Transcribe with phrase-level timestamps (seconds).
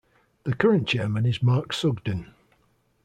[0.45, 2.33] The current chairman is Mark Sugden.